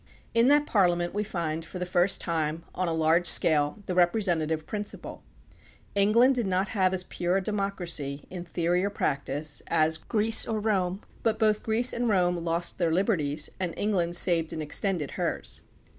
[0.33, 4.65] In that Parliament we find for the first time, on a large scale, the representative
[4.65, 5.21] principle.
[5.93, 10.47] England did not have as pure a democracy, in theory or prac tice, as Greece
[10.47, 13.49] or Rome, but both Greece and Rome THE PUBLIC OPINION BILL 7 lost their liberties
[13.59, 15.61] and England saved and extended hers.